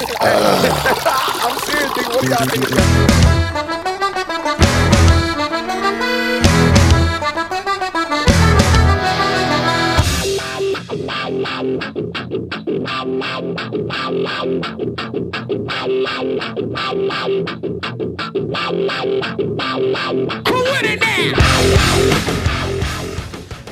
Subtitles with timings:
[0.00, 2.14] I'm serious, nigga.
[2.14, 2.68] What do y'all think?
[2.68, 3.18] that?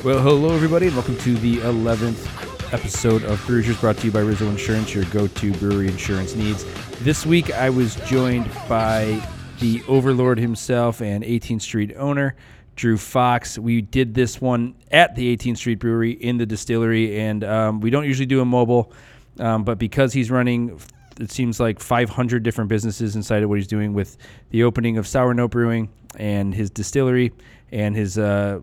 [0.03, 4.19] Well, hello everybody, and welcome to the 11th episode of Brewers brought to you by
[4.19, 6.65] Rizzo Insurance, your go-to brewery insurance needs.
[6.99, 9.21] This week, I was joined by
[9.59, 12.35] the overlord himself and 18th Street owner,
[12.75, 13.57] Drew Fox.
[13.57, 17.89] We did this one at the 18th Street Brewery in the distillery, and um, we
[17.89, 18.91] don't usually do a mobile,
[19.39, 20.79] um, but because he's running,
[21.19, 24.17] it seems like 500 different businesses inside of what he's doing with
[24.49, 27.31] the opening of Sour Note Brewing and his distillery
[27.71, 28.59] and his uh,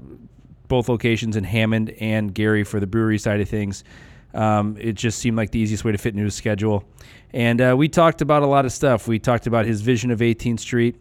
[0.68, 3.84] both locations in Hammond and Gary for the brewery side of things.
[4.32, 6.84] Um, it just seemed like the easiest way to fit into his schedule.
[7.32, 9.06] And uh, we talked about a lot of stuff.
[9.06, 10.96] We talked about his vision of 18th Street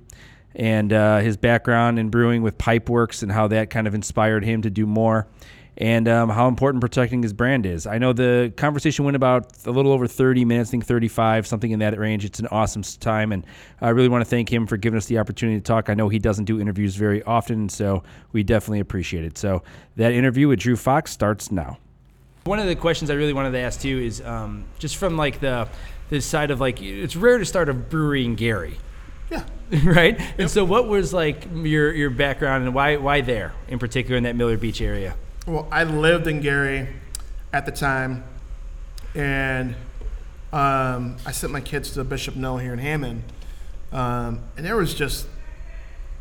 [0.55, 4.62] and uh, his background in brewing with Pipeworks and how that kind of inspired him
[4.62, 5.27] to do more
[5.77, 7.88] and um, how important protecting his brand is.
[7.88, 11.71] I know the conversation went about a little over 30 minutes, I think 35, something
[11.71, 12.26] in that range.
[12.26, 13.46] It's an awesome time, and
[13.82, 15.90] I really want to thank him for giving us the opportunity to talk.
[15.90, 19.38] I know he doesn't do interviews very often, so we definitely appreciate it.
[19.38, 19.63] So
[19.96, 21.77] that interview with Drew Fox starts now.
[22.46, 25.40] One of the questions I really wanted to ask too is um, just from like
[25.40, 25.68] the
[26.10, 28.77] the side of like it's rare to start a brewery in Gary,
[29.32, 29.46] Yeah.
[29.84, 30.20] right?
[30.37, 34.24] And so, what was like your your background and why why there in particular in
[34.24, 35.15] that Miller Beach area?
[35.46, 36.88] Well, I lived in Gary
[37.52, 38.24] at the time,
[39.13, 39.76] and
[40.54, 43.24] um, I sent my kids to Bishop Noll here in Hammond,
[43.91, 45.27] um, and there was just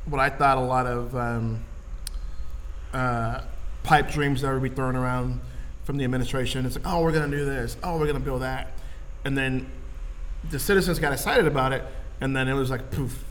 [0.06, 1.64] what I thought a lot of um,
[2.92, 3.42] uh,
[3.84, 5.40] pipe dreams that would be thrown around
[5.84, 6.66] from the administration.
[6.66, 7.76] It's like, oh, we're going to do this.
[7.84, 8.72] Oh, we're going to build that,
[9.24, 9.70] and then
[10.50, 11.84] the citizens got excited about it,
[12.20, 13.22] and then it was like poof,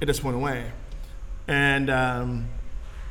[0.00, 0.70] it just went away,
[1.48, 1.90] and.
[1.90, 2.48] Um,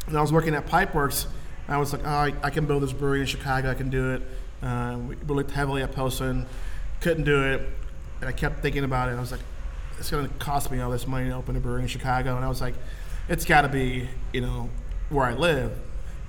[0.08, 1.28] and I was working at Pipeworks.
[1.74, 3.70] I was like, oh, I, I can build this brewery in Chicago.
[3.70, 4.22] I can do it.
[4.62, 6.46] Uh, we we looked heavily at Pilsen,
[7.02, 7.62] couldn't do it.
[8.20, 9.14] And I kept thinking about it.
[9.14, 9.42] I was like,
[9.98, 12.36] it's going to cost me all this money to open a brewery in Chicago.
[12.36, 12.76] And I was like,
[13.30, 14.70] it's got to be, you know,
[15.10, 15.72] where I live.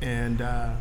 [0.00, 0.74] And uh,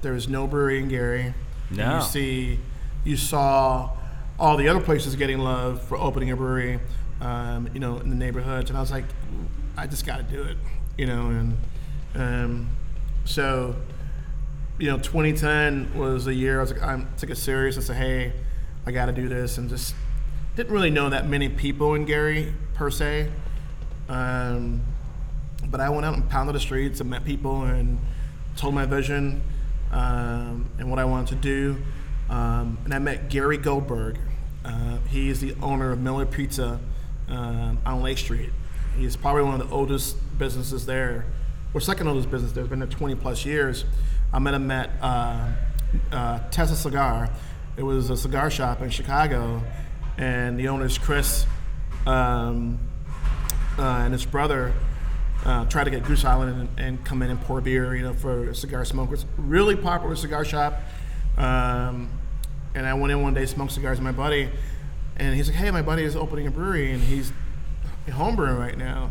[0.00, 1.34] there was no brewery in Gary.
[1.70, 1.96] No.
[1.96, 2.58] You see,
[3.04, 3.90] you saw
[4.38, 6.80] all the other places getting love for opening a brewery,
[7.20, 8.70] um, you know, in the neighborhoods.
[8.70, 9.04] And I was like,
[9.76, 10.56] I just got to do it,
[10.96, 11.28] you know.
[11.28, 11.56] And
[12.14, 12.68] um,
[13.24, 13.76] so,
[14.78, 17.78] you know, 2010 was a year I was like, I took it serious.
[17.78, 18.32] I said, hey,
[18.86, 19.94] I got to do this, and just
[20.56, 23.30] didn't really know that many people in Gary per se.
[24.08, 24.82] Um,
[25.66, 27.98] but I went out and pounded the streets and met people and
[28.56, 29.40] told my vision
[29.92, 31.82] um, and what I wanted to do.
[32.28, 34.18] Um, and I met Gary Goldberg.
[34.64, 36.80] Uh, he is the owner of Miller Pizza
[37.28, 38.50] um, on Lake Street.
[38.96, 41.24] He's probably one of the oldest businesses there,
[41.74, 43.84] or second oldest business There's Been there 20 plus years.
[44.32, 45.48] I met him at uh,
[46.10, 47.30] uh, Tessa Cigar.
[47.76, 49.62] It was a cigar shop in Chicago,
[50.18, 51.46] and the owner is Chris
[52.06, 52.78] um,
[53.78, 54.74] uh, and his brother
[55.44, 58.14] uh, tried to get Goose Island and, and come in and pour beer, you know,
[58.14, 59.24] for cigar smokers.
[59.36, 60.80] Really popular cigar shop.
[61.36, 62.10] Um,
[62.74, 64.48] and I went in one day, smoked cigars with my buddy,
[65.16, 67.32] and he's like, "Hey, my buddy is opening a brewery, and he's
[68.06, 69.10] homebrewing right now."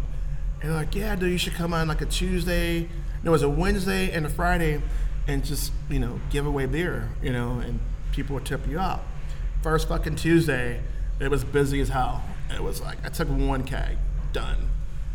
[0.61, 2.87] And like, "Yeah, dude, you should come on like a Tuesday.
[3.23, 4.81] No, it was a Wednesday and a Friday,
[5.27, 7.79] and just you know give away beer, you know, and
[8.11, 9.05] people would tip you up."
[9.61, 10.81] First fucking Tuesday,
[11.19, 12.23] it was busy as hell.
[12.53, 13.97] It was like I took one keg,
[14.33, 14.69] done.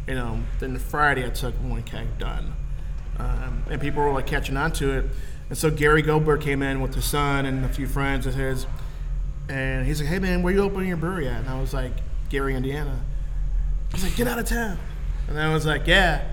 [0.06, 2.54] You know, then the Friday I took one keg, done.
[3.18, 5.06] Um, and people were like catching on to it.
[5.48, 8.66] And so Gary Goldberg came in with his son and a few friends of his,
[9.48, 11.92] and he's like, "Hey man, where you opening your brewery at?" And I was like,
[12.30, 13.04] "Gary, Indiana."
[13.92, 14.78] He's like, "Get out of town,"
[15.28, 16.26] and I was like, "Yeah."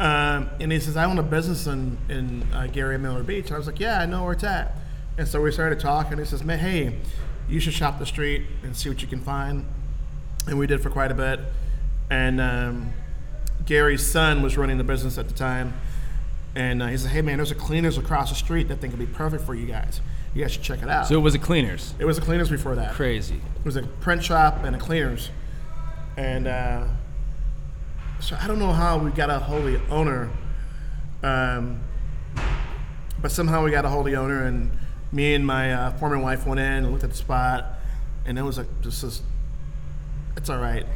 [0.00, 3.56] Um, and he says, "I own a business in in uh, Gary Miller Beach." I
[3.58, 4.76] was like, "Yeah, I know where it's at."
[5.16, 6.18] And so we started talking.
[6.18, 6.98] He says, "Man, hey,
[7.48, 9.64] you should shop the street and see what you can find."
[10.46, 11.40] And we did for quite a bit.
[12.10, 12.92] And um,
[13.66, 15.74] Gary's son was running the business at the time.
[16.54, 19.00] And uh, he said, "Hey man, there's a cleaners across the street that think would
[19.00, 20.00] be perfect for you guys.
[20.34, 21.94] You guys should check it out." So it was a cleaners.
[21.98, 22.94] it was a cleaners before that.
[22.94, 23.36] Crazy.
[23.36, 25.30] It was a print shop and a cleaners.
[26.16, 26.86] And uh,
[28.20, 30.30] so I don't know how we got a holy owner,
[31.22, 31.80] um,
[33.20, 34.70] but somehow we got a holy owner, and
[35.12, 37.64] me and my uh, former wife went in and looked at the spot,
[38.24, 39.22] and it was like just this.
[40.36, 40.86] It's all right.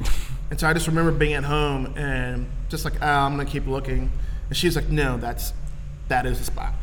[0.50, 3.66] and so I just remember being at home and just like, oh, I'm gonna keep
[3.66, 4.10] looking,
[4.48, 5.52] and she's like, no, that's
[6.08, 6.74] that is the spot.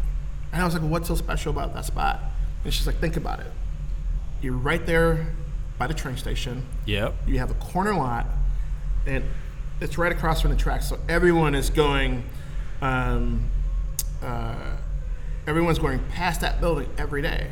[0.52, 2.20] And I was like, what's so special about that spot?
[2.64, 3.52] And she's like, think about it
[4.42, 5.28] you're right there
[5.78, 6.66] by the train station.
[6.86, 7.16] Yep.
[7.28, 8.28] You have a corner lot,
[9.06, 9.24] and
[9.82, 10.88] it's right across from the tracks.
[10.90, 12.24] So everyone is going,
[12.82, 13.46] um,
[14.22, 14.56] uh,
[15.48, 17.50] everyone's going past that building every day.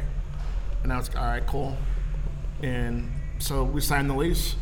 [0.83, 1.77] And I was all right, cool.
[2.61, 3.09] And
[3.39, 4.55] so we signed the lease.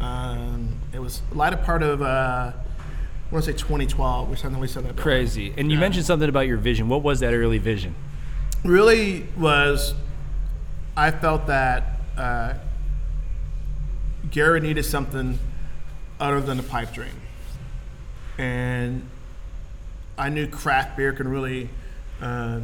[0.00, 4.28] Um, it was a latter part of, uh, I want to say 2012.
[4.28, 4.88] We signed the lease on that.
[4.90, 5.02] building.
[5.02, 5.54] Crazy.
[5.56, 5.80] And you Yeah.
[5.80, 6.88] mentioned something about your vision.
[6.88, 7.94] What was that early vision?
[8.64, 9.94] really was
[10.96, 12.54] I felt that uh,
[14.30, 15.38] Gary needed something
[16.20, 17.20] other than a pipe dream.
[18.38, 19.08] And
[20.18, 21.68] I knew craft beer can really
[22.20, 22.60] uh,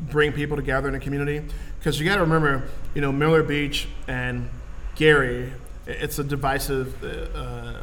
[0.00, 1.42] bring people together in a community.
[1.78, 4.48] Because you got to remember, you know, Miller Beach and
[4.96, 5.52] Gary,
[5.86, 7.80] it's a divisive uh,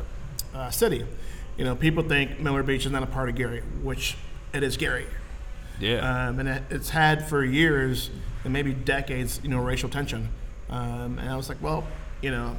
[0.57, 1.05] uh, city.
[1.57, 4.17] You know, people think Miller Beach is not a part of Gary, which
[4.53, 5.05] it is Gary
[5.79, 6.27] Yeah.
[6.27, 8.09] um, and it, it's had for years
[8.43, 10.29] and maybe decades, you know, racial tension.
[10.69, 11.85] Um, and I was like, well,
[12.21, 12.55] you know,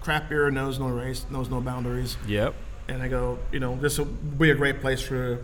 [0.00, 2.16] craft beer knows no race, knows no boundaries.
[2.26, 2.54] yep.
[2.88, 5.38] And I go, you know, this will be a great place for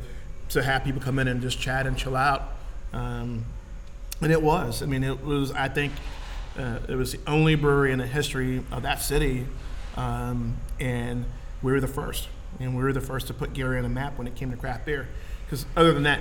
[0.49, 2.55] to have people come in and just chat and chill out.
[2.93, 3.45] Um,
[4.21, 4.83] and it was.
[4.83, 5.53] I mean, it was.
[5.53, 5.93] I think
[6.59, 9.47] uh, it was the only brewery in the history of that city,
[9.97, 11.25] um, and
[11.63, 12.29] we were the first.
[12.59, 14.57] And we were the first to put Gary on the map when it came to
[14.57, 15.09] craft beer.
[15.45, 16.21] Because other than that,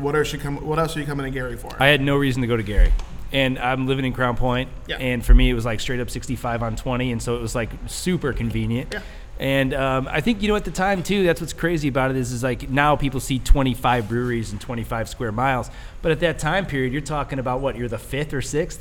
[0.00, 0.56] what else you come?
[0.64, 1.70] What else are you coming to Gary for?
[1.80, 2.92] I had no reason to go to Gary.
[3.32, 4.96] And I'm living in Crown Point, Yeah.
[4.98, 7.54] and for me it was like straight up 65 on 20, and so it was
[7.54, 8.90] like super convenient.
[8.92, 9.00] Yeah.
[9.40, 12.16] And um, I think you know at the time too, that's what's crazy about it
[12.16, 15.68] is is like now people see 25 breweries and 25 square miles,
[16.02, 18.80] but at that time period you're talking about what you're the fifth or sixth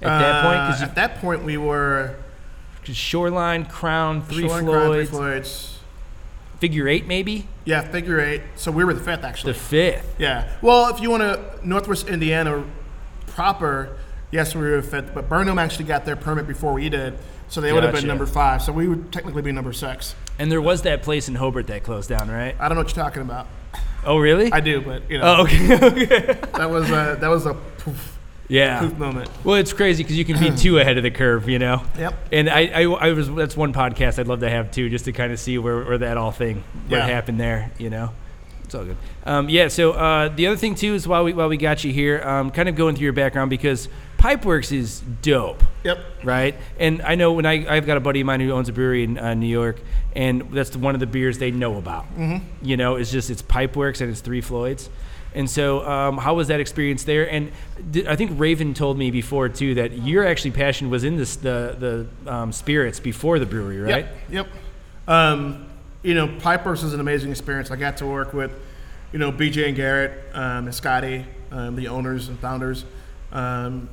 [0.00, 2.16] at that point Uh, because at that point, we were
[2.84, 5.73] Shoreline, Crown, Three Shoreline Crown, Three Floyds, Floyds.
[6.64, 8.40] Figure Eight maybe Yeah, figure eight.
[8.56, 9.52] So we were the fifth actually.
[9.52, 10.14] the fifth.
[10.18, 10.50] Yeah.
[10.62, 12.64] Well, if you want to Northwest Indiana
[13.26, 13.98] proper,
[14.30, 17.18] yes, we were fifth, but Burn 'Em actually got their permit before we did,
[17.48, 18.62] so they would have been number five.
[18.62, 20.14] So we would technically be number six.
[20.38, 22.56] And there was that place in Hobart that closed down, right?
[22.58, 23.46] I don't know what you're talking about.
[24.06, 24.50] Oh really?
[24.50, 25.74] I do, but you know, oh okay.
[25.82, 26.38] okay.
[26.54, 28.13] that was a, that was a poof,
[28.48, 28.90] yeah.
[28.98, 29.30] moment.
[29.44, 31.82] Well, it's crazy because you can be too ahead of the curve, you know.
[31.98, 32.14] Yep.
[32.32, 35.12] And I, I, I was that's one podcast I'd love to have too, just to
[35.12, 37.06] kind of see where, where that all thing what Yeah.
[37.06, 38.10] happened there, you know.
[38.64, 38.96] It's all good.
[39.24, 39.68] Um, yeah.
[39.68, 42.50] So uh, the other thing too is while we while we got you here, um,
[42.50, 43.88] kind of going through your background because
[44.18, 45.98] Pipeworks is dope, Yep.
[46.24, 46.54] right?
[46.78, 49.04] And I know when I I've got a buddy of mine who owns a brewery
[49.04, 49.80] in uh, New York,
[50.16, 52.04] and that's the, one of the beers they know about.
[52.16, 52.42] Mm-hmm.
[52.64, 54.88] You know, it's just it's Pipeworks and it's Three Floyds.
[55.34, 57.28] And so, um, how was that experience there?
[57.28, 57.50] And
[58.06, 62.06] I think Raven told me before too that your actually passion was in this the
[62.24, 64.06] the um, spirits before the brewery, right?
[64.06, 64.16] Yep.
[64.30, 64.48] Yep.
[65.08, 65.66] Um,
[66.02, 67.70] you know, Pipers is an amazing experience.
[67.70, 68.52] I got to work with,
[69.12, 72.84] you know, Beejay and Gerrit um, and Scotty, um, the owners and founders.
[73.32, 73.88] Um,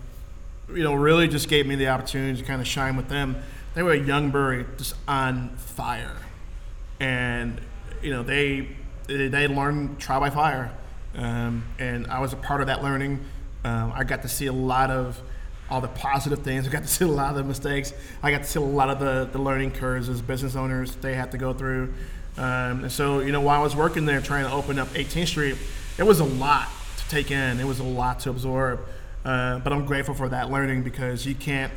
[0.70, 3.42] you know, really just gave me the opportunity to kind of shine with them.
[3.74, 6.18] They were a young brewery, just on fire,
[7.00, 7.60] and
[8.02, 8.68] you know they
[9.08, 10.72] they learned trial by fire,
[11.16, 13.20] um, and I was a part of that learning.
[13.64, 15.22] Um, I got to see a lot of
[15.70, 16.68] all the positive things.
[16.68, 17.94] I got to see a lot of the mistakes.
[18.24, 21.14] I got to see a lot of the, the learning curves as business owners they
[21.16, 21.94] had to go through.
[22.38, 25.28] Um, and so, you know, while I was working there trying to open up 18th
[25.28, 25.58] Street,
[25.98, 26.68] it was a lot
[26.98, 27.60] to take in.
[27.60, 28.80] It was a lot to absorb.
[29.24, 31.72] Uh, but I'm grateful for that learning because you can't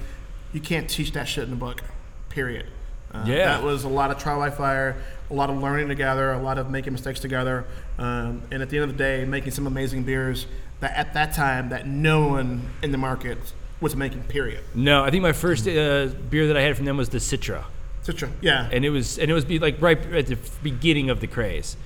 [0.53, 1.83] you can't teach that shit in a book.
[2.31, 2.67] Period.
[3.13, 3.47] Uh, Yeah.
[3.57, 4.97] That was a lot of trial by fire,
[5.31, 7.65] a lot of learning together, a lot of making mistakes together,
[7.99, 10.47] um, and at the end of the day, making some amazing beers
[10.81, 13.39] that at that time that no one in the market
[13.81, 14.23] was making.
[14.25, 14.63] Period.
[14.75, 17.65] No, I think my first uh, beer that I had from them was the Citra,
[18.05, 18.31] Citra.
[18.41, 18.69] Yeah.
[18.71, 21.77] and it was and it was be like right at the beginning of the craze.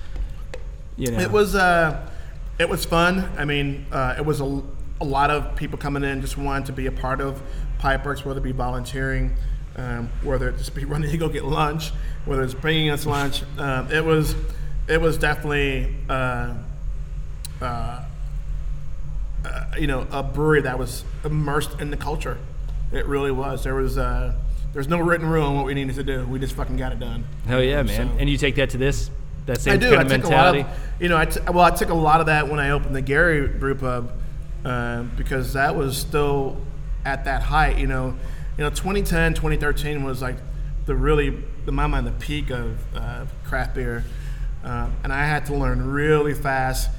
[0.97, 2.09] You know, It was uh,
[2.59, 3.31] it was fun.
[3.37, 4.61] I mean, uh, it was a,
[5.01, 7.41] a lot of people coming in just wanting to be a part of
[7.79, 9.37] Pipeworks, whether it be volunteering,
[9.79, 11.91] um, whether it just be running to go get lunch,
[12.25, 13.43] whether it's bringing us lunch.
[13.57, 14.35] Um, it was
[14.87, 16.53] it was definitely uh,
[17.61, 18.03] uh,
[19.45, 22.37] uh, you know a brewery that was immersed in the culture.
[22.91, 23.63] It really was.
[23.63, 24.33] There was uh,
[24.73, 26.25] there's no written rule on what we needed to do.
[26.25, 27.23] We just fucking got it done.
[27.47, 28.09] hell yeah, man!
[28.09, 29.09] So- And you take that to this
[29.45, 29.89] that same I do.
[29.95, 30.59] kind I of took mentality.
[30.59, 32.59] a lot of, you know, I t- well, I took a lot of that when
[32.59, 34.11] I opened the Gary Brew Pub
[34.65, 36.57] uh, because that was still
[37.05, 37.77] at that height.
[37.77, 38.15] You know,
[38.59, 40.35] you know, 2010, 2013 was like
[40.85, 41.27] the really,
[41.65, 44.03] in my mind, the peak of uh, craft beer,
[44.65, 46.89] um, and I had to learn really fast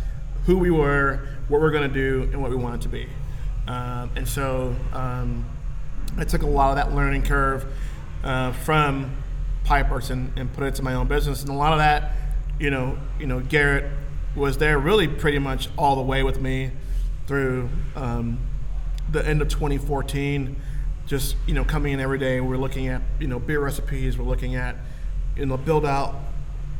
[0.47, 3.07] who we were, what we're going to do, and what we wanted to be.
[3.67, 5.45] Um, and so um,
[6.17, 7.67] I took a lot of that learning curve
[8.25, 9.15] uh, from
[9.65, 11.43] Pipers and, and put it to my own business.
[11.43, 12.13] And a lot of that,
[12.59, 13.93] you know, you know, Gerrit
[14.35, 16.71] was there really pretty much all the way with me
[17.27, 18.41] through um,
[19.13, 20.57] the end of 2014,
[21.11, 24.25] just you know coming in every day, we're looking at you know beer recipes, we're
[24.25, 24.77] looking at
[25.37, 26.15] you know build out,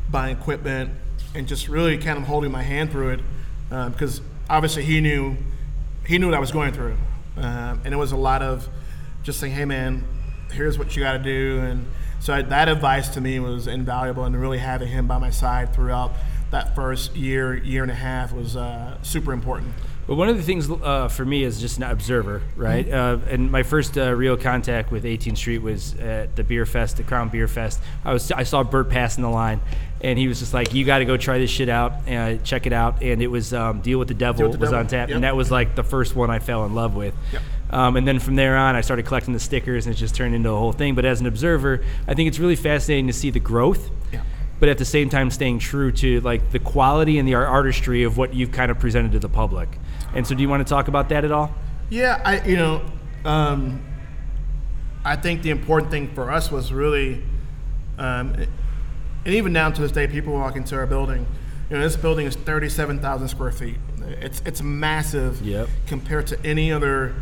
[0.09, 0.89] buying equipment,
[1.35, 3.19] and just really kind of holding my hand through it
[3.69, 5.35] because obviously he knew
[6.07, 6.95] he knew what I was going through,
[7.35, 8.69] um, and it was a lot of
[9.21, 10.05] just saying, hey man,
[10.53, 11.85] here's what you got to do, and
[12.21, 15.75] so I, that advice to me was invaluable, and really having him by my side
[15.75, 16.13] throughout
[16.51, 19.73] that first year, year and a half was uh, super important.
[20.07, 22.85] Well, one of the things uh, for me is just an observer, right?
[22.85, 23.27] Mm-hmm.
[23.27, 26.97] Uh, and my first uh, real contact with 18th Street was at the beer fest,
[26.97, 27.79] the Crown Beer Fest.
[28.03, 29.61] I was I saw Bert passing the line,
[30.01, 32.65] and he was just like, "You got to go try this shit out, and check
[32.65, 34.87] it out." And it was um, Deal with the Devil with the was Devil, on
[34.87, 35.15] tap, yep.
[35.15, 37.13] and that was like the first one I fell in love with.
[37.31, 37.41] Yep.
[37.69, 40.35] Um, and then from there on, I started collecting the stickers, and it just turned
[40.35, 40.93] into a whole thing.
[40.93, 44.23] But as an observer, I think it's really fascinating to see the growth Yeah.
[44.59, 48.17] but at the same time staying true to like the quality and the artistry of
[48.17, 49.69] what you've kind of presented to the public.
[50.13, 51.53] And so, do you want to talk about that at all?
[51.89, 52.81] Yeah, I you know,
[53.25, 53.83] um,
[55.03, 57.21] I think the important thing for us was really,
[57.97, 58.33] um,
[59.25, 61.25] and even down to this day, people walk into our building.
[61.69, 63.77] You know, this building is thirty-seven thousand square feet.
[64.21, 65.69] It's it's massive Yep.
[65.87, 67.15] compared to any other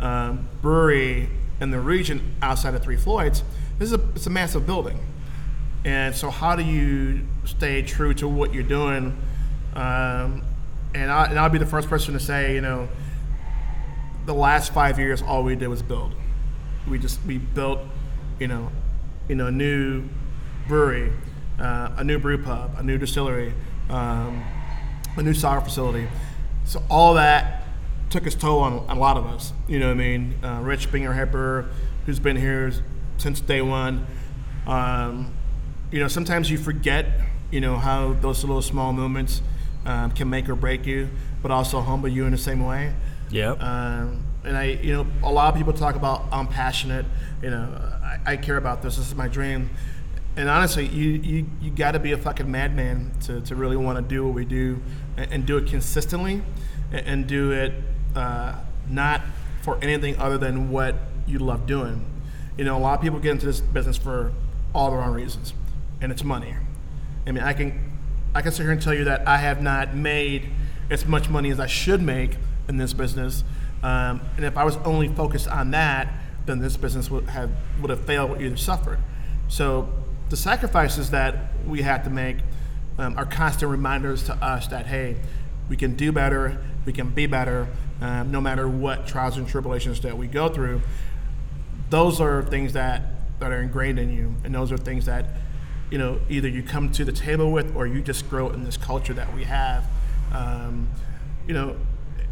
[0.00, 1.28] um, brewery
[1.60, 3.42] in the region outside of Three Floyds.
[3.78, 4.98] This is a it's a massive building,
[5.84, 9.16] and so how do you stay true to what you're doing?
[9.74, 10.42] Um,
[10.94, 12.88] and, I, and I'll be the first person to say, you know,
[14.26, 16.14] the last five years, all we did was build.
[16.88, 17.80] We just we built,
[18.38, 18.70] you know,
[19.28, 20.04] you know, a new
[20.68, 21.12] brewery,
[21.58, 23.54] uh, a new brew pub, a new distillery,
[23.88, 24.44] um,
[25.16, 26.08] a new cider facility.
[26.64, 27.62] So all that
[28.10, 29.52] took its toll on a lot of us.
[29.68, 30.34] You know what I mean?
[30.42, 31.66] Uh, Rich head brewer,
[32.04, 32.72] who's been here
[33.18, 34.06] since day one.
[34.66, 35.32] Um,
[35.90, 37.06] you know, sometimes you forget,
[37.50, 39.42] you know, how those little small moments
[39.86, 41.08] um, can make or break you,
[41.42, 42.92] but also humble you in the same way.
[43.30, 43.62] Yep.
[43.62, 47.06] Um, and I, you know, a lot of people talk about I'm passionate.
[47.42, 48.96] You know, I, I care about this.
[48.96, 49.70] This is my dream.
[50.36, 53.96] And honestly, you you, you got to be a fucking madman to, to really want
[53.96, 54.80] to do what we do
[55.16, 56.42] and, and do it consistently
[56.92, 57.72] and, and do it
[58.14, 58.54] uh,
[58.88, 59.22] not
[59.62, 60.94] for anything other than what
[61.26, 62.04] you love doing.
[62.56, 64.32] You know, a lot of people get into this business for
[64.74, 65.54] all the wrong reasons,
[66.00, 66.54] and it's money.
[67.26, 67.95] I mean, I can
[68.36, 70.50] I can sit here and tell you that I have not made
[70.90, 72.36] as much money as I should make
[72.68, 73.42] in this business.
[73.82, 76.12] Um, and if I was only focused on that,
[76.44, 77.50] then this business would have
[77.80, 78.98] would have failed or either suffered.
[79.48, 79.88] So
[80.28, 82.36] the sacrifices that we have to make
[82.98, 85.16] um, are constant reminders to us that hey,
[85.70, 87.66] we can do better, we can be better,
[88.02, 90.82] um, no matter what trials and tribulations that we go through.
[91.88, 93.02] Those are things that
[93.40, 95.24] that are ingrained in you, and those are things that
[95.90, 98.76] you know either you come to the table with or you just grow in this
[98.76, 99.84] culture that we have.
[100.32, 100.88] Um,
[101.46, 101.76] you know,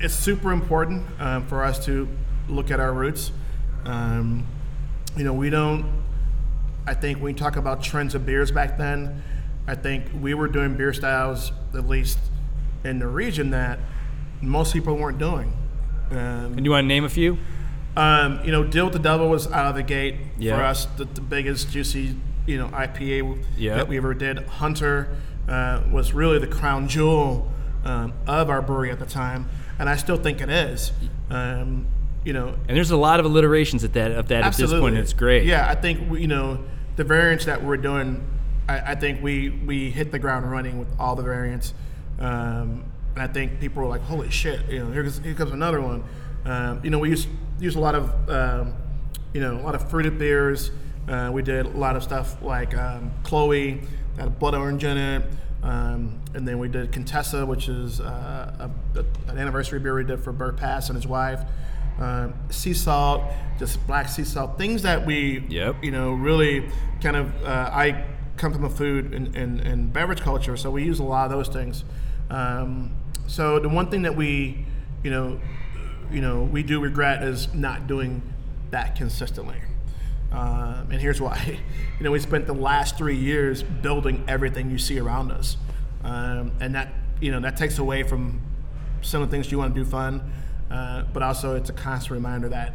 [0.00, 2.08] it's super important um, for us to
[2.48, 3.30] look at our roots.
[3.84, 4.46] Um,
[5.16, 6.02] you know, we don't.
[6.86, 9.22] I think when we talk about trends of beers back then,
[9.66, 12.18] I think we were doing beer styles, at least
[12.84, 13.78] in the region, that
[14.42, 15.56] most people weren't doing.
[16.10, 16.18] Um,
[16.56, 17.38] and you want to name a few?
[17.96, 20.56] um, you know, Deal with the Devil was out of the gate Yeah.
[20.56, 23.76] for us, the, the biggest juicy, you know, IPA Yeah.
[23.76, 24.38] that we ever did.
[24.46, 25.16] Hunter
[25.48, 27.50] uh, was really the crown jewel
[27.84, 29.48] um, of our brewery at the time,
[29.78, 30.92] and I still think it is.
[31.30, 31.86] Um,
[32.24, 34.96] you know, And there's a lot of alliterations at that of that at this point.
[34.96, 35.44] It's great.
[35.44, 36.64] yeah, I think we, you know
[36.96, 38.24] the variants that we're doing.
[38.68, 41.74] I, I think we we hit the ground running with all the variants,
[42.18, 42.84] um,
[43.14, 45.82] and I think people were like, "Holy shit!" You know, here comes, here comes another
[45.82, 46.04] one.
[46.46, 47.26] Um, you know, we use
[47.60, 48.72] use a lot of um,
[49.34, 50.70] you know a lot of fruited beers.
[51.08, 53.80] Uh, we did a lot of stuff like um, Chloe,
[54.16, 55.22] that had blood orange in it.
[55.62, 60.04] Um, and then we did Contessa, which is uh, a, a, an anniversary beer we
[60.04, 61.40] did for Bert Pass and his wife.
[61.98, 63.22] Um, sea salt,
[63.58, 65.84] just black sea salt, things that we, Yep.
[65.84, 66.68] you know, really
[67.00, 67.44] kind of.
[67.44, 68.04] Uh, I
[68.36, 71.30] come from a food and, and, and beverage culture, so we use a lot of
[71.30, 71.84] those things.
[72.30, 72.94] Um,
[73.28, 74.66] so the one thing that we,
[75.04, 75.40] you know,
[76.10, 78.22] you know, we do regret is not doing
[78.70, 79.56] that consistently.
[80.34, 81.60] Um, and here's why.
[81.96, 85.56] You know, we spent the last three years building everything you see around us,
[86.02, 88.42] um, and that you know that takes away from
[89.00, 90.32] some of the things you want to do fun,
[90.72, 92.74] uh, but also it's a constant reminder that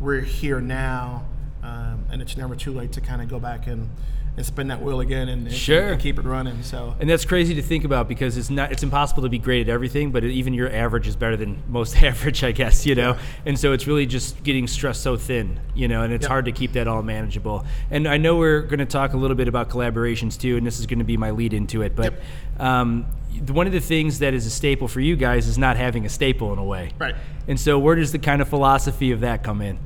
[0.00, 1.26] we're here now,
[1.64, 3.90] um, and it's never too late to kind of go back and
[4.36, 5.96] and spin that wheel again and, and- Sure.
[5.96, 6.62] keep it running.
[6.62, 9.68] So And that's crazy to think about because it's not it's impossible to be great
[9.68, 13.18] at everything, but even your average is better than most average, I guess, you know.
[13.44, 16.28] And so it's really just getting stressed so thin, you know, and it's Yep.
[16.30, 17.66] hard to keep that all manageable.
[17.90, 20.78] And I know we're going to talk a little bit about collaborations too, and this
[20.80, 21.94] is going to be my lead into it.
[21.96, 22.14] But
[22.58, 23.06] um,
[23.48, 26.08] one of the things that is a staple for you guys is not having a
[26.08, 26.92] staple in a way.
[26.98, 27.14] Right.
[27.48, 29.78] And so where does the kind of philosophy of that come in?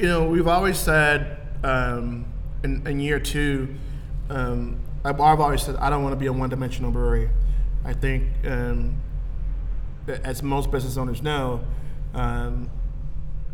[0.00, 2.24] you know, we've always said um,
[2.64, 3.74] in, in year two,
[4.30, 7.30] um, I've, always said I don't want to be a one-dimensional brewery.
[7.84, 9.00] I think, um,
[10.06, 11.60] as most business owners know,
[12.14, 12.70] um,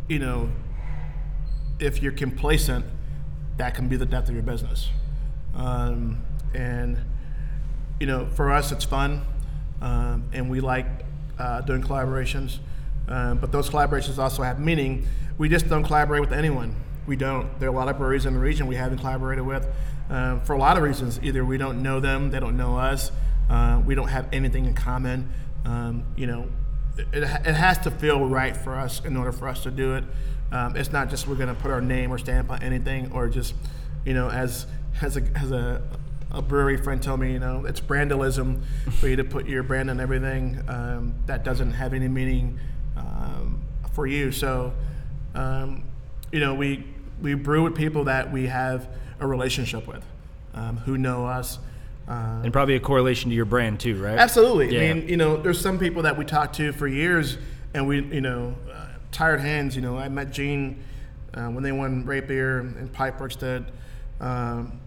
[0.09, 0.51] you know,
[1.79, 2.85] if you're complacent,
[3.57, 4.91] that can be the death of your business.
[5.55, 6.23] Um,
[6.55, 6.99] and
[8.01, 9.23] you know, for us, it's fun,
[9.81, 10.87] um, and we like
[11.39, 12.59] uh, doing collaborations.
[13.07, 15.07] Um, but those collaborations also have meaning.
[15.37, 16.77] We just don't collaborate with anyone.
[17.07, 17.59] We don't.
[17.61, 19.67] There are a lot of breweries in the region we haven't collaborated with
[20.11, 21.21] um, for a lot of reasons.
[21.23, 23.13] Either we don't know them, they don't know us,
[23.51, 25.33] uh, we don't have anything in common.
[25.65, 26.49] Um, you know,
[26.97, 30.05] it, it has to feel right for us in order for us to do it.
[30.53, 33.29] Um, it's not just we're going to put our name or stamp on anything, or
[33.29, 33.55] just,
[34.05, 34.67] you know, as
[35.01, 35.83] as a as a
[36.31, 38.63] a brewery friend told me, you know, it's brandalism
[38.99, 42.59] for you to put your brand on everything um, that doesn't have any meaning
[42.97, 44.33] um, for you.
[44.33, 44.73] So,
[45.35, 45.85] um,
[46.33, 46.85] you know, we
[47.21, 48.89] we brew with people that we have
[49.21, 50.05] a relationship with,
[50.55, 51.59] um, who know us.
[52.09, 54.19] Uh, And probably a correlation to your brand too, right?
[54.19, 54.75] Absolutely.
[54.75, 54.91] Yeah.
[54.91, 57.39] I mean, you know, there's some people that we talked to for years,
[57.73, 59.75] and we, you know, uh, tired hands.
[59.75, 60.83] You know, I met Jean
[61.33, 63.65] uh, when they won RateBeer and Pipeworks did,
[64.21, 64.79] um,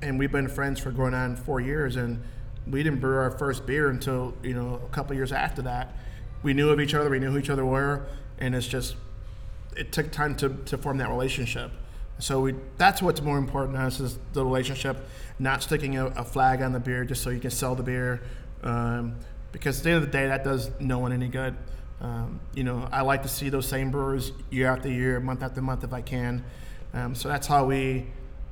[0.00, 2.22] and we've been friends for going on four years, and
[2.66, 5.94] we didn't brew our first beer until you know a couple years after that.
[6.42, 7.10] We knew of each other.
[7.10, 8.06] We knew who each other were,
[8.38, 8.96] and it's just
[9.76, 11.70] it took time to, to form that relationship.
[12.18, 16.24] So we that's what's more important to us is the relationship, not sticking a, a
[16.24, 18.22] flag on the beer just so you can sell the beer.
[18.62, 19.16] Um,
[19.52, 21.56] because at the end of the day, that does no one any good.
[22.00, 25.60] Um, you know, I like to see those same brewers year after year, month after
[25.62, 26.44] month, if I can.
[26.92, 28.06] Um, so that's how we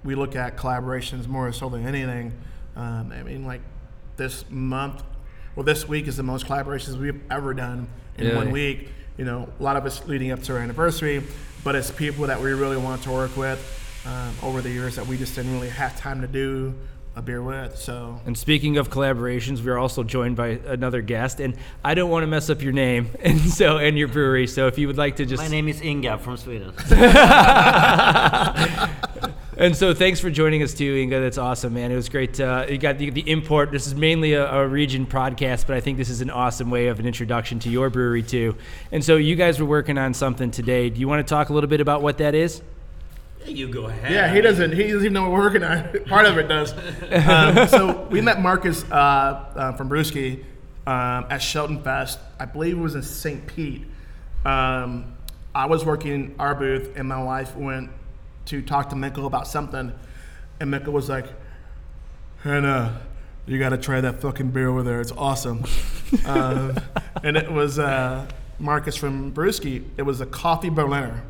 [0.04, 2.32] we look at collaborations more so than anything.
[2.74, 3.60] Um, I mean, like
[4.16, 5.02] this month,
[5.54, 7.88] well, this week is the most collaborations we've ever done
[8.18, 8.36] in Yeah.
[8.36, 8.88] one week.
[9.16, 11.23] You know, a lot of us leading up to our anniversary,
[11.64, 13.61] but it's people that we really want to work with
[14.07, 16.75] um, over the years that we just didn't really have time to do
[17.14, 17.77] a beer with.
[17.77, 22.11] So And speaking of collaborations, we are also joined by another guest, and I don't
[22.11, 24.46] want to mess up your name, and so and your brewery.
[24.46, 26.72] So if you would like to just My name is Inga from Sweden.
[29.56, 31.20] and so thanks for joining us too, Inga.
[31.20, 31.92] That's awesome, man.
[31.92, 32.40] It was great.
[32.40, 33.70] Uh, you got the, the import.
[33.70, 36.86] This is mainly a, a region podcast, but I think this is an awesome way
[36.88, 38.56] of an introduction to your brewery too.
[38.90, 40.90] And so you guys were working on something today.
[40.90, 42.62] Do you want to talk a little bit about what that is?
[43.40, 44.10] Yeah, you go ahead.
[44.10, 44.72] Yeah, he doesn't.
[44.72, 46.04] He doesn't even know what we're working on.
[46.06, 46.72] Part of it does.
[47.10, 50.44] Um, so we met Marcus uh, uh, from Brewski
[50.86, 52.18] um, at Shelton Fest.
[52.38, 53.46] I believe it was in St.
[53.46, 53.84] Pete.
[54.44, 55.14] Um,
[55.54, 57.90] I was working our booth, and my wife went
[58.46, 59.92] to talk to Mikkel about something,
[60.61, 61.26] and Mikkel was like,
[62.42, 63.00] "Hannah,
[63.46, 65.00] you got to try that fucking beer over there.
[65.00, 65.64] It's awesome."
[66.26, 66.76] um,
[67.22, 68.26] and it was uh,
[68.59, 69.85] Marcus from Brewski.
[69.96, 71.22] It was a coffee Berliner,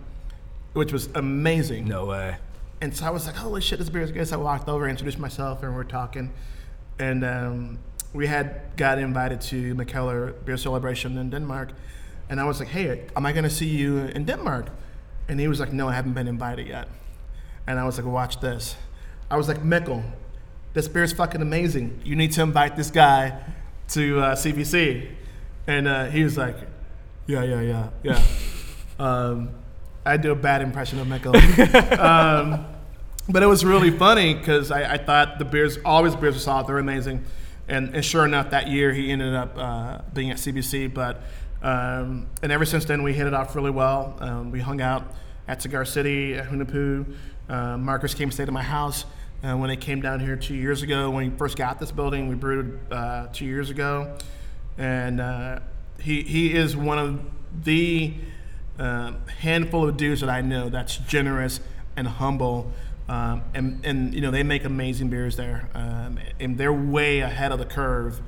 [0.73, 1.89] which was amazing.
[1.89, 2.37] No way.
[2.83, 4.27] And so I was like, holy shit, this beer is good.
[4.27, 6.33] So I walked over, introduced myself, and we are talking.
[6.99, 7.79] And um,
[8.13, 11.71] we had got invited to Mikkeller Beer Celebration in Denmark.
[12.29, 14.67] And I was like, hey, am I going to see you in Denmark?
[15.29, 16.89] And he was like, no, I haven't been invited yet.
[17.67, 18.77] And I was like, watch this.
[19.31, 20.03] I was like, Mikkel,
[20.75, 22.01] this beer is fucking amazing.
[22.05, 23.39] You need to invite this guy
[23.89, 25.11] to uh, CBC.
[25.67, 26.57] And uh, he was like,
[27.27, 28.25] yeah, yeah, yeah, yeah.
[28.99, 29.51] um,
[30.05, 31.35] I do a bad impression of Mikkel.
[31.99, 32.67] um,
[33.29, 36.41] but it was really funny because I, I thought the beers, all his beers were
[36.41, 36.67] solid.
[36.67, 37.25] they're amazing.
[37.69, 40.93] And, and sure enough, that year he ended up uh, being at CBC.
[40.93, 41.23] But
[41.63, 44.17] um, and ever since then, we hit it off really well.
[44.21, 45.15] Um, we hung out
[45.49, 47.15] at Cigar City, at Hunahpu.
[47.49, 49.05] Uh, Marcus came and stayed at my house
[49.43, 51.11] uh, when he came down here two years ago.
[51.11, 54.17] When he first got this building, we brewed uh, two years ago,
[54.79, 55.61] and uh,
[56.01, 57.21] he he is one of
[57.65, 58.15] the
[58.79, 61.61] uh, handful of dudes that I know that's generous
[61.97, 62.73] and humble.
[63.09, 67.53] Um, and, and you know they make amazing beers there, um, and they're way ahead
[67.53, 68.21] of the curve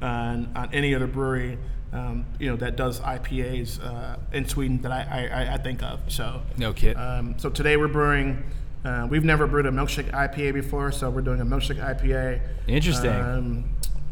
[0.00, 1.58] on, on any other brewery,
[1.92, 6.00] um, you know that does IPAs uh, in Sweden that I, I, I think of.
[6.08, 6.96] So No kid.
[6.96, 8.42] um, so today we're brewing.
[8.84, 12.40] Uh, we've never brewed a milkshake IPA before, so we're doing a milkshake IPA.
[12.66, 13.10] Interesting.
[13.12, 13.64] Um,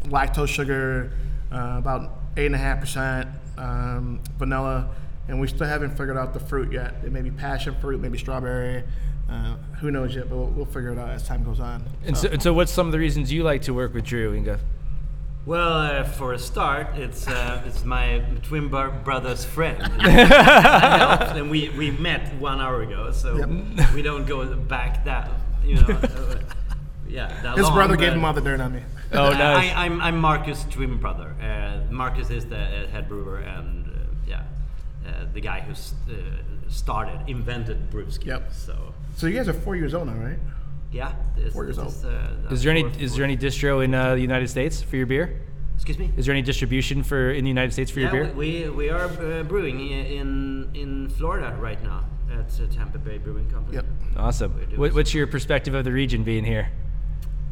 [0.05, 1.11] lactose sugar,
[1.51, 4.89] uh, about eight and a half percent, um, vanilla,
[5.27, 6.95] and we still haven't figured out the fruit yet.
[7.05, 8.83] It may be passion fruit, maybe strawberry.
[9.29, 10.29] Uh, who knows yet?
[10.29, 11.83] But we'll, we'll figure it out as time goes on.
[12.05, 14.33] And so, and so, what's some of the reasons you like to work with Drew,
[14.33, 14.59] Inga?
[15.45, 21.69] Well, uh, for a start, it's uh, it's my twin bro- brother's friend, and we,
[21.69, 23.47] we met one hour ago, so
[23.95, 25.31] we don't go back that
[25.65, 25.87] you know.
[25.87, 26.35] Uh,
[27.09, 28.83] yeah, that His long, brother gave him all the dirt on me.
[29.13, 29.73] Oh, Uh, nice.
[29.75, 31.35] I, I'm, I'm Marcus' twin brother.
[31.41, 33.91] Uh, Marcus is the uh, head brewer and uh,
[34.27, 34.43] yeah,
[35.05, 36.13] uh, the guy who s- uh,
[36.69, 38.27] started, invented brewski.
[38.27, 38.53] Yep.
[38.53, 40.39] So So you guys are four years old now, right?
[40.91, 42.13] Yeah, this, Four years this old.
[42.13, 44.95] uh, Is there any fourth- is there any distro in uh, the United States for
[44.97, 45.41] your beer?
[45.75, 46.11] Excuse me.
[46.17, 48.33] Is there any distribution for in the United States for your Yeah, beer?
[48.35, 53.17] we, we are uh, brewing i- in in Florida right now at uh, Tampa Bay
[53.17, 53.77] Brewing Company.
[53.77, 53.85] Yep.
[54.17, 54.51] Awesome.
[54.59, 54.77] We do.
[54.79, 56.69] What, what's your perspective of the region being here?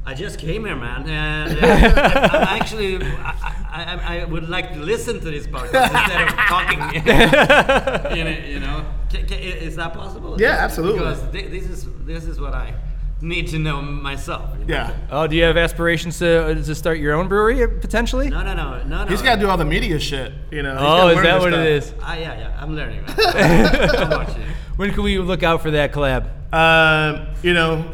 [0.06, 3.34] I just came here, man, and uh, I'm actually I,
[3.72, 6.80] I, I would like to listen to this podcast instead of talking.
[8.18, 8.86] you know, you know.
[9.12, 10.40] Ca- ca- is that possible?
[10.40, 11.00] Yeah, absolutely.
[11.00, 12.74] Because thi- this is this is what I
[13.22, 14.50] need to know myself.
[14.60, 14.74] you know?
[14.74, 14.96] Yeah.
[15.12, 18.30] Oh, do you have aspirations to to start your own brewery uh, potentially?
[18.30, 19.06] No, no, no, no, no.
[19.08, 20.72] He's got to do all the media shit, you know.
[20.74, 21.98] He's Oh, gotta is learn that this what it stuff.
[22.00, 22.04] is?
[22.04, 22.62] Ah, yeah, yeah.
[22.62, 23.04] I'm learning.
[23.06, 23.90] Man.
[23.98, 24.44] I'm watching.
[24.78, 26.30] When can we look out for that collab?
[26.54, 27.92] Um, you know,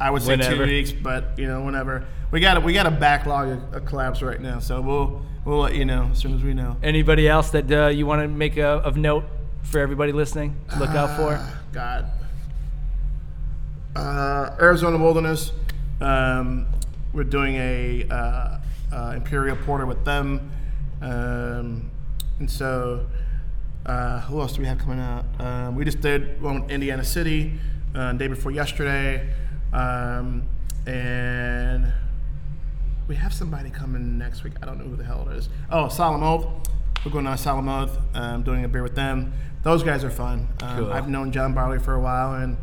[0.00, 0.64] I would say Whenever.
[0.64, 3.84] two weeks, but you know, whenever we got a, we got a backlog of, of
[3.84, 6.76] collabs right now, so we'll we'll let you know as soon as we know.
[6.82, 9.24] Anybody else that uh, you want to make a, of note
[9.62, 10.56] for everybody listening?
[10.70, 11.44] to Look out for.
[11.72, 12.06] God.
[13.96, 15.52] Uh, Arizona Wilderness.
[16.00, 16.66] Um,
[17.12, 18.58] we're doing a uh,
[18.92, 20.50] uh, Imperial Porter with them,
[21.00, 21.90] um,
[22.40, 23.06] and so
[23.86, 25.24] uh, who else do we have coming out?
[25.38, 27.54] Um, we just did one with Indiana City
[27.94, 29.32] uh, day before yesterday,
[29.72, 30.48] um,
[30.86, 31.92] and
[33.06, 34.54] we have somebody coming next week.
[34.60, 35.48] I don't know who the hell it is.
[35.70, 36.46] Oh, Solemn Oath.
[37.04, 39.34] We're going on Solemn Oath, um, doing a beer with them.
[39.62, 40.48] Those guys are fun.
[40.62, 40.92] Um, Cool.
[40.92, 42.56] I've known John Barley for a while, and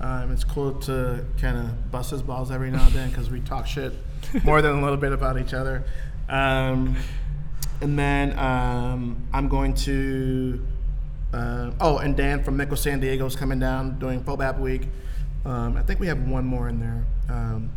[0.00, 3.40] um, it's cool to kind of bust his balls every now and then because we
[3.40, 3.92] talk shit
[4.44, 5.84] more than a little bit about each other.
[6.28, 6.96] Um,
[7.80, 10.64] and then um, I'm going to.
[11.32, 14.82] Uh, oh, and Dan from Mikkeller San Diego is coming down doing FoBAB Week.
[15.44, 17.04] Um, I think we have one more in there.
[17.28, 17.72] Um,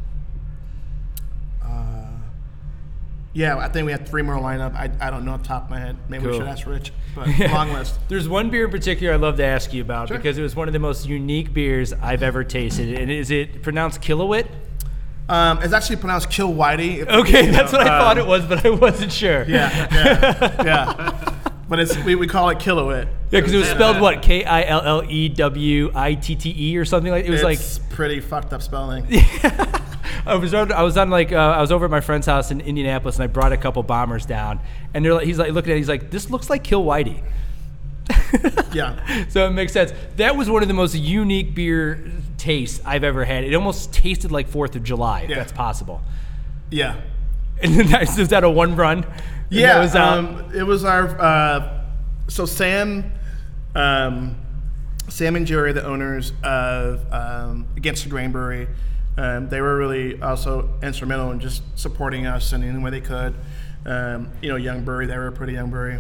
[1.64, 2.08] uh,
[3.38, 4.74] yeah, I think we have three more lineup.
[4.74, 5.96] I, I don't know off the top of my head.
[6.10, 6.40] Maybe we Cool.
[6.40, 8.00] should ask Rich, but long list.
[8.10, 10.18] There's one beer in particular I'd love to ask you about Sure.
[10.18, 13.00] because it was one of the most unique beers I've ever tasted.
[13.00, 14.48] And is it pronounced Kilowit?
[15.30, 17.00] Um, it's actually pronounced Kill Whitey.
[17.00, 19.44] if- Okay, you that's what I um, thought it was, but I wasn't sure.
[19.44, 21.34] Yeah, yeah, yeah.
[21.70, 23.08] But it's we, we call it Kilowit.
[23.30, 24.22] Yeah, because it was spelled what?
[24.22, 27.26] K I L L E W I T T E or something like.
[27.26, 29.06] It was like it's pretty fucked up spelling.
[30.28, 32.52] I was on, I was on like uh, I was over at my friend's house
[32.52, 34.60] in Indianapolis and I brought a couple bombers down
[34.94, 37.24] and they're like he's like looking at it, he's like this looks like Kill Whitey.
[38.74, 39.26] Yeah.
[39.30, 39.94] So it makes sense.
[40.18, 43.44] That was one of the most unique beer tastes I've ever had.
[43.46, 45.38] It almost tasted like Fourth of July, if Yeah.
[45.38, 46.02] that's possible.
[46.70, 47.00] Yeah.
[47.60, 49.04] And then that, was that a one run?
[49.50, 50.20] Yeah, was out.
[50.20, 51.20] um, it was our.
[51.20, 51.84] Uh,
[52.28, 53.12] so Sam,
[53.74, 54.36] um,
[55.10, 58.68] Sam and Jerry, are the owners of um, Against the Grain Brewery,
[59.18, 63.36] um, they were really also instrumental in just supporting us in any way they could.
[63.86, 66.00] Um, you know, young brewery, they were a pretty young brewery,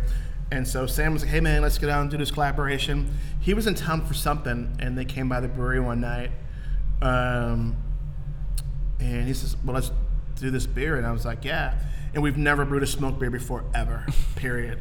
[0.51, 3.53] and so Sam was like, "Hey man, let's get out and do this collaboration." He
[3.53, 6.31] was in town for something, and they came by the brewery one night.
[7.01, 7.75] Um,
[8.99, 9.91] and he says, "Well, let's
[10.35, 11.79] do this beer." And I was like, "Yeah."
[12.13, 14.05] And we've never brewed a smoked beer before, ever.
[14.35, 14.79] Period.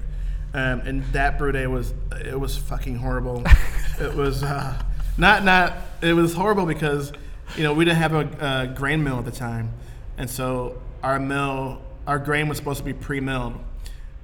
[0.55, 1.95] Um, and that brew day was
[2.25, 3.45] it was fucking horrible.
[4.01, 4.83] it was uh,
[5.19, 7.13] not not it was horrible because
[7.57, 9.73] you know we didn't have a, a grain mill at the time,
[10.19, 13.55] and so our mill our grain was supposed to be pre-milled,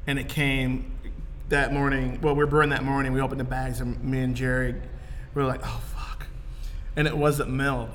[0.07, 0.93] and it came
[1.49, 2.21] that morning.
[2.23, 3.13] Well, we were brewing that morning.
[3.13, 4.75] We opened the bags, and me and Jerry
[5.35, 6.27] we were like, "Oh fuck."
[6.97, 7.91] and it wasn't milled.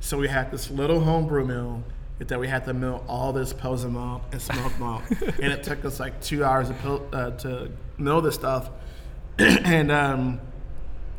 [0.00, 1.82] So we had this little homebrew mill
[2.18, 5.84] that we had to mill all this Pilsen malt and smoked malt, and it took
[5.84, 8.70] us like two hours to, pil- uh, to mill this stuff.
[9.38, 10.40] and um,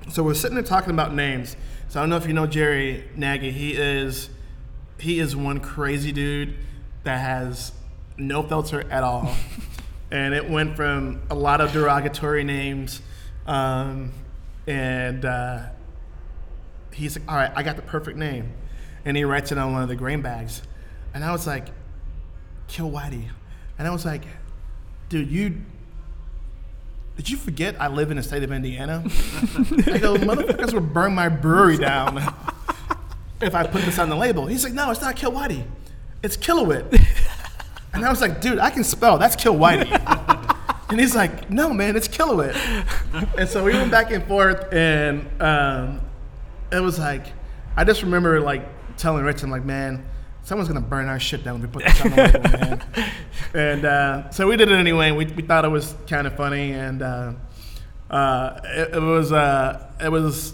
[0.10, 1.56] so we're sitting there talking about names.
[1.92, 3.52] So I don't know if you know Jerry Gnagy.
[3.52, 4.30] He is
[4.98, 6.56] he is one crazy dude
[7.04, 7.74] that has
[8.18, 9.36] no filter at all.
[10.12, 13.02] and it went from a lot of derogatory names,
[13.46, 14.14] um,
[14.66, 15.26] and.
[15.26, 15.66] Uh,
[16.94, 18.54] he's like, all right, I got the perfect name.
[19.06, 20.62] And he writes it on one of the grain bags.
[21.14, 21.70] And I was like,
[22.68, 23.28] Kill Whitey.
[23.78, 24.24] And I was like,
[25.10, 25.62] dude, you
[27.22, 29.04] did you forget I live in the state of Indiana?
[29.06, 32.18] I go, motherfuckers would burn my brewery down
[33.40, 34.48] if I put this on the label.
[34.48, 35.64] He's like, no, it's not Whitey.
[36.24, 37.00] It's Kilowit.
[37.94, 39.20] And I was like, dude, I can spell.
[39.20, 39.92] That's Whitey.
[40.90, 42.56] And he's like, no, man, it's Kilowit.
[43.38, 46.02] and so we went back and forth, and um,
[46.72, 47.28] it was like,
[47.78, 50.04] I just remember like telling Rich, I'm like, man,
[50.44, 53.12] someone's gonna burn our shit down if we put this on the label, man.
[53.54, 55.12] And uh, so we did it anyway.
[55.12, 57.34] We, we thought it was kind of funny, and uh,
[58.10, 60.54] uh, it, it was uh, it was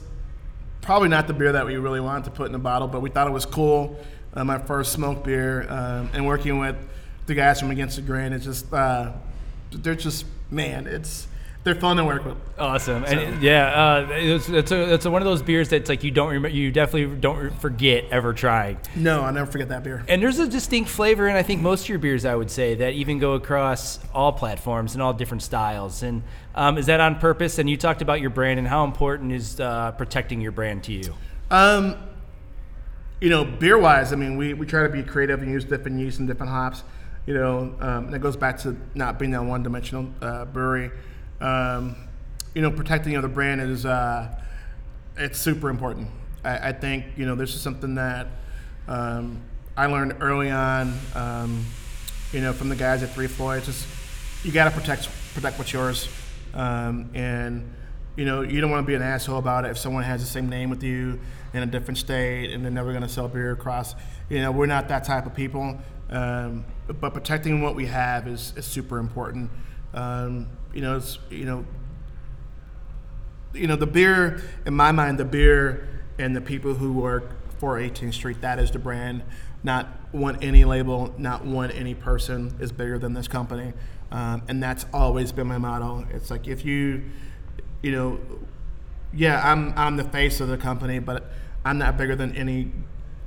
[0.82, 3.10] probably not the beer that we really wanted to put in the bottle, but we
[3.10, 4.00] thought it was cool.
[4.34, 6.76] Uh, my first smoke beer, um, and working with
[7.26, 9.12] the guys from Against the Grain, it's just uh,
[9.71, 11.28] they're just man, it's
[11.67, 12.38] they're fun to work with.
[12.58, 16.03] Awesome, and yeah, uh, it's it's, a, it's a, one of those beers that's like
[16.03, 18.77] you don't remember, you definitely don't forget ever trying.
[18.95, 20.03] No, I'll never forget that beer.
[20.08, 22.75] And there's a distinct flavor, and I think most of your beers, I would say,
[22.75, 26.03] that even go across all platforms and all different styles.
[26.03, 26.23] And
[26.56, 27.60] um, is that on purpose?
[27.60, 30.93] And you talked about your brand and how important is uh, protecting your brand to
[30.93, 31.13] you?
[31.51, 31.97] Um,
[33.19, 35.99] you know, beer wise, I mean, we, we try to be creative and use different
[35.99, 36.84] yeasts and different hops.
[37.25, 40.91] You know, um, and it goes back to not being that one dimensional uh, brewery.
[41.39, 41.95] Um,
[42.54, 44.28] you know, protecting the other brand is uh,
[45.17, 46.08] it's super important.
[46.43, 48.28] I, I, think you know this is something that
[48.88, 49.41] um,
[49.76, 50.97] I learned early on.
[51.13, 51.65] Um,
[52.34, 53.88] you know, from the guys at Three Floyd, just
[54.43, 56.10] you got to protect protect what's yours,
[56.54, 57.71] um, and
[58.15, 60.28] you know you don't want to be an asshole about it if someone has the
[60.28, 61.19] same name with you
[61.54, 63.95] in a different state and they're never going to sell beer across.
[64.30, 65.78] You know, we're not that type of people.
[66.10, 69.50] Um, but protecting what we have is, is super important.
[69.93, 71.65] Um, you know, you know,
[73.51, 77.79] you know, the beer, in my mind, the beer and the people who work for
[77.79, 79.23] 18th Street, that is the brand.
[79.63, 83.73] Not one any label, not one any person is bigger than this company.
[84.11, 86.05] Um, and that's always been my motto.
[86.11, 87.05] It's like if you,
[87.81, 88.19] you know,
[89.11, 91.31] yeah, I'm I'm the face of the company, but
[91.65, 92.71] I'm not bigger than any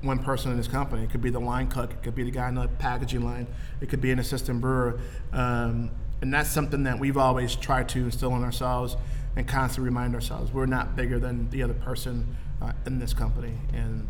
[0.02, 1.02] one person in this company.
[1.02, 3.48] It could be the line cook, it could be the guy in the packaging line,
[3.80, 5.00] it could be an assistant brewer.
[5.32, 5.90] Um,
[6.22, 8.96] and that's something that we've always tried to instill in ourselves
[9.36, 13.54] and constantly remind ourselves we're not bigger than the other person uh, in this company.
[13.72, 14.08] And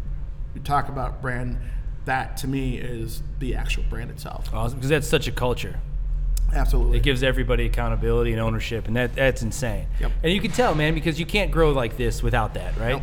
[0.54, 1.58] we talk about brand,
[2.06, 4.48] that to me is the actual brand itself.
[4.52, 5.78] Awesome, because that's such a culture.
[6.52, 6.98] Absolutely.
[6.98, 9.86] It gives everybody accountability and ownership, and that that's insane.
[10.00, 10.12] Yep.
[10.24, 12.94] And you can tell, man, because you can't grow like this without that, right?
[12.94, 13.02] Nope.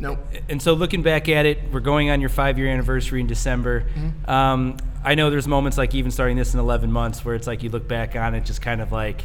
[0.00, 0.18] Nope.
[0.48, 3.82] And so, looking back at it, we're going on your five-year anniversary in December.
[3.82, 4.30] Mm-hmm.
[4.30, 7.62] Um, I know there's moments like even starting this in 11 months where it's like
[7.62, 9.24] you look back on it, just kind of like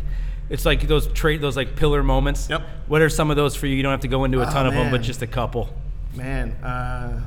[0.49, 2.49] it's like those trait, those like pillar moments.
[2.49, 2.61] Yep.
[2.87, 3.75] What are some of those for you?
[3.75, 5.69] You don't have to go into a Oh, ton of them, but just a couple.
[6.13, 7.21] Man, uh,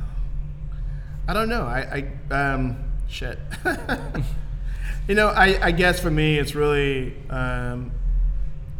[1.26, 1.62] I don't know.
[1.62, 2.76] I, I um,
[3.08, 3.38] shit.
[5.08, 7.90] you know, I, I guess for me, it's really um,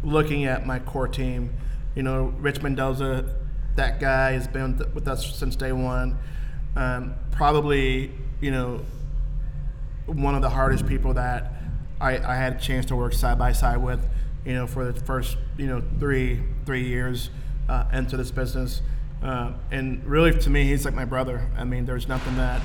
[0.03, 1.53] looking at my core team.
[1.95, 3.35] You know, Rich Mendoza,
[3.75, 6.17] that guy has been with us since day one.
[6.75, 8.81] Um, probably, you know,
[10.07, 11.51] one of the hardest people that
[11.99, 14.07] I, I had a chance to work side by side with,
[14.45, 17.29] you know, for the first, you know, three three years
[17.69, 18.81] uh, into this business.
[19.21, 21.49] Uh, and really, to me, he's like my brother.
[21.57, 22.61] I mean, there's nothing that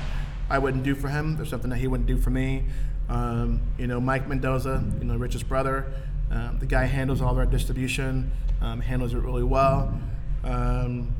[0.49, 1.35] I wouldn't do for him.
[1.35, 2.65] There's nothing that he wouldn't do for me.
[3.09, 5.91] Um, you know, Mike Mendoza, you know, Rich's brother.
[6.31, 9.99] Um, the guy handles all of our distribution, um, handles it really well.
[10.43, 11.15] Um,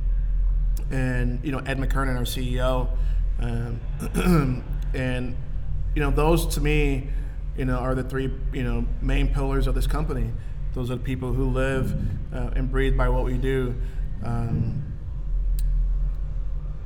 [0.91, 2.89] and you know Ed McKernan, our CEO,
[3.39, 5.36] um, and
[5.95, 7.10] you know those to me,
[7.58, 10.32] you know, are the three you know main pillars of this company.
[10.73, 11.93] Those are the people who live
[12.34, 13.75] uh, and breathe by what we do.
[14.23, 14.82] Um,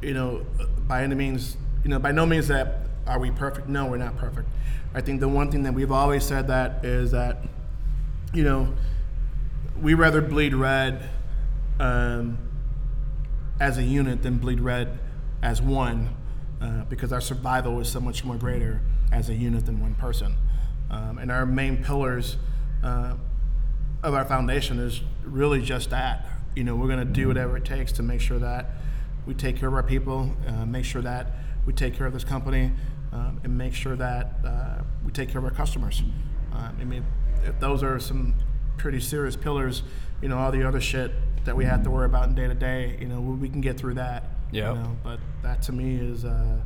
[0.01, 0.45] you know,
[0.87, 3.69] by any means, you know, by no means that are we perfect.
[3.69, 4.49] No, we're not perfect.
[4.93, 7.43] I think the one thing that we've always said that is that,
[8.33, 8.73] you know,
[9.81, 11.09] we rather bleed red
[11.79, 12.37] um,
[13.59, 14.99] as a unit than bleed red
[15.41, 16.15] as one,
[16.61, 20.35] uh, because our survival is so much more greater as a unit than one person.
[20.89, 22.37] Um, and our main pillars
[22.83, 23.15] uh,
[24.03, 26.25] of our foundation is really just that.
[26.55, 28.71] You know, we're going to do whatever it takes to make sure that
[29.25, 31.27] we take care of our people, uh, make sure that
[31.65, 32.71] we take care of this company,
[33.11, 36.01] um, and make sure that uh, we take care of our customers.
[36.53, 37.05] Um, I mean,
[37.45, 38.35] if those are some
[38.77, 39.83] pretty serious pillars,
[40.21, 41.11] you know, all the other shit
[41.45, 43.61] that we have to worry about in day to day, you know, we, we can
[43.61, 44.23] get through that.
[44.51, 44.75] Yep.
[44.75, 46.59] You know, but that to me is uh,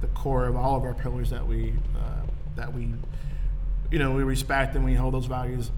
[0.00, 2.22] the core of all of our pillars that we uh,
[2.56, 2.92] that we,
[3.90, 5.70] you know, we respect and we hold those values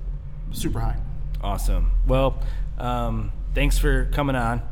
[0.52, 0.96] super high.
[1.42, 1.92] Awesome.
[2.06, 2.42] Well,
[2.78, 4.62] um, thanks for coming on.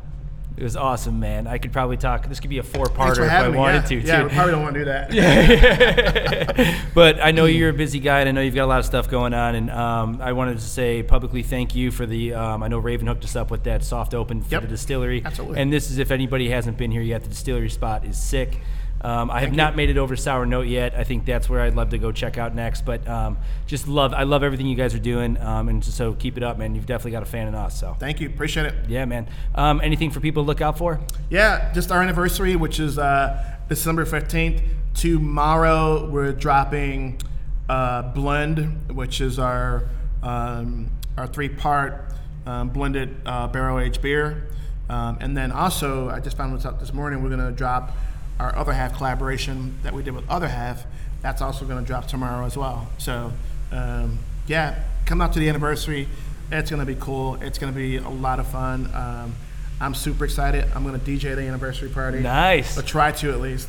[0.57, 1.45] It was awesome, man.
[1.45, 2.27] I could probably talk.
[2.27, 3.87] This could be a four-parter if I wanted yeah.
[3.89, 4.23] to, Yeah, too.
[4.23, 6.87] we probably don't want to do that.
[6.95, 8.85] but I know you're a busy guy, and I know you've got a lot of
[8.87, 9.53] stuff going on.
[9.53, 12.33] And um, I wanted to say publicly thank you for the.
[12.33, 14.61] Um, I know Raven hooked us up with that soft open for Yep.
[14.63, 15.21] the distillery.
[15.23, 15.59] Absolutely.
[15.59, 18.57] And this is if anybody hasn't been here yet, the distillery spot is sick.
[19.01, 20.95] Um, I have not made it over to Sour Note yet.
[20.95, 22.83] I think that's where I'd love to go check out next.
[22.85, 26.35] But um, just love, I love everything you guys are doing, um, and so keep
[26.37, 26.73] it up, man.
[26.75, 27.79] You've definitely got a fan in us.
[27.79, 28.27] So Thank you.
[28.27, 28.75] Appreciate it.
[28.87, 29.27] yeah, man.
[29.55, 30.99] Um, anything for people to look out for?
[31.29, 34.63] Yeah, just our anniversary, which is uh, December 15th.
[34.95, 37.21] Tomorrow, we're dropping
[37.69, 39.87] uh, Blend, which is our
[40.23, 42.13] um, our three part
[42.45, 44.47] um, blended uh, barrel aged beer.
[44.89, 47.91] Um, and then also, I just found this out this morning, we're going to drop
[48.39, 50.85] our other half collaboration that we did with other half.
[51.21, 52.89] That's also going to drop tomorrow as well.
[52.99, 53.33] So,
[53.71, 56.07] um, yeah, come out to the anniversary.
[56.51, 57.35] It's going to be cool.
[57.41, 58.89] It's going to be a lot of fun.
[58.93, 59.35] Um,
[59.81, 60.65] I'm super excited.
[60.75, 62.19] I'm going to DJ the anniversary party.
[62.19, 62.77] Nice.
[62.77, 63.67] Or try to at least.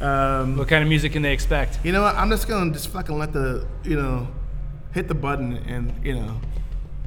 [0.00, 1.78] Um, What kind of music can they expect?
[1.84, 2.14] you know what?
[2.16, 4.28] I'm just going to just fucking let the, you know,
[4.92, 6.40] hit the button and, you know,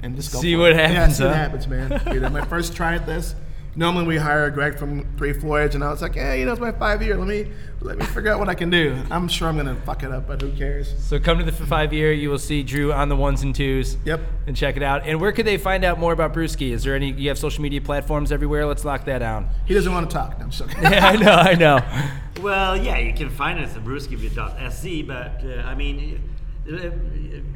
[0.03, 0.77] and just go See what it.
[0.77, 2.01] Yeah, happens, see what happens, man.
[2.13, 3.35] you know, my first try at this.
[3.75, 6.59] Normally we hire Greg from Three Floyds, and I was like, hey, you know, it's
[6.59, 7.15] my five year.
[7.15, 9.01] Let me let me figure out what I can do.
[9.09, 10.93] I'm sure I'm gonna fuck it up, but who cares?
[10.99, 12.11] So come to the five year.
[12.11, 13.95] You will see Drew on the ones and twos.
[14.03, 14.19] Yep.
[14.47, 15.03] And check it out.
[15.05, 16.71] And where could they find out more about Brewski?
[16.71, 17.11] Is there any?
[17.13, 18.65] You have social media platforms everywhere.
[18.65, 19.49] Let's lock that down.
[19.65, 20.37] He doesn't want to talk.
[20.37, 20.83] No, I'm just joking.
[20.83, 21.31] Yeah, I know.
[21.31, 21.79] I know.
[22.41, 26.21] Well, yeah, you can find us at brewski.se, but uh, I mean,
[26.67, 26.89] uh,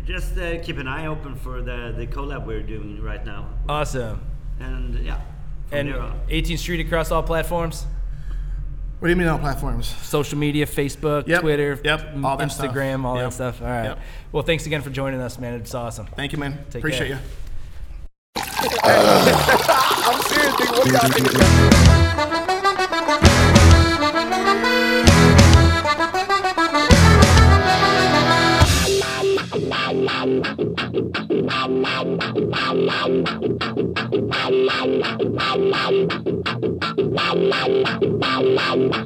[0.06, 3.50] just uh, keep an eye open for the, the collab we're doing right now.
[3.68, 4.22] Awesome.
[4.60, 5.35] And yeah, from
[5.72, 5.90] And
[6.30, 7.86] 18th Street across all platforms.
[9.00, 9.88] What do you mean on platforms?
[9.88, 12.74] social media, Facebook, Yep, Twitter, yep, all that stuff.
[12.74, 13.62] Instagram, all that stuff.
[13.62, 13.84] All right.
[13.84, 14.00] yep.
[14.32, 15.54] Well, thanks again for joining us, man.
[15.56, 16.08] It's awesome.
[16.08, 16.60] Thank you, man.
[16.70, 17.18] Take Appreciate care.
[17.18, 18.42] you.
[18.84, 20.72] I'm serious, nigga.
[20.78, 22.76] What do y'all think of that?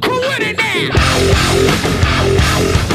[0.06, 0.58] Who with it
[0.94, 2.89] now?